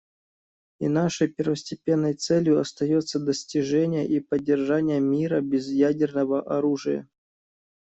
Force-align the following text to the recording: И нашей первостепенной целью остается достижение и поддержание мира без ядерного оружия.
И 0.79 0.87
нашей 0.87 1.27
первостепенной 1.27 2.15
целью 2.15 2.59
остается 2.59 3.19
достижение 3.19 4.07
и 4.07 4.19
поддержание 4.19 4.99
мира 4.99 5.41
без 5.41 5.69
ядерного 5.69 6.41
оружия. 6.41 7.07